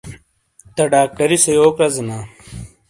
تَہہ 0.75 0.89
ڈاکٹری 0.93 1.37
سے 1.43 1.51
یوک 1.57 1.75
رَزینا؟ 1.81 2.17